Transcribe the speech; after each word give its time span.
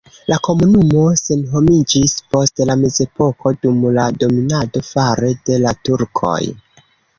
La 0.31 0.37
komunumo 0.45 1.03
senhomiĝis 1.19 2.15
post 2.31 2.63
la 2.71 2.77
mezepoko 2.85 3.53
dum 3.67 3.79
la 3.99 4.07
dominado 4.25 4.85
fare 4.91 5.33
de 5.51 5.63
la 5.67 5.77
turkoj. 5.87 6.37